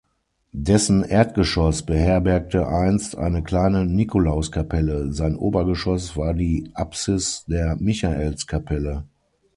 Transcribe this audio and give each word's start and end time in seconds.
Dessen 0.53 1.03
Erdgeschoss 1.03 1.83
beherbergte 1.83 2.67
einst 2.67 3.15
eine 3.15 3.43
kleine 3.43 3.85
Nikolauskapelle, 3.85 5.13
sein 5.13 5.35
Obergeschoss 5.35 6.17
war 6.17 6.33
die 6.33 6.71
Apsis 6.73 7.45
der 7.47 7.75
Michaelskapelle. 7.75 9.03